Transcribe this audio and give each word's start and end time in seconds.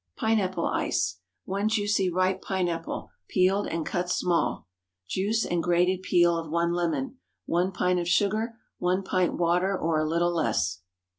PINEAPPLE 0.17 0.65
ICE. 0.65 1.19
1 1.45 1.69
juicy 1.69 2.09
ripe 2.09 2.41
pineapple—peeled 2.41 3.67
and 3.67 3.85
cut 3.85 4.09
small. 4.09 4.65
Juice 5.07 5.45
and 5.45 5.61
grated 5.61 6.01
peel 6.01 6.35
of 6.39 6.49
1 6.49 6.73
lemon. 6.73 7.19
1 7.45 7.71
pint 7.71 7.99
of 7.99 8.07
sugar. 8.07 8.55
1 8.79 9.03
pint 9.03 9.35
water, 9.37 9.77
or 9.77 9.99
a 9.99 10.07
little 10.07 10.33
less. 10.33 10.79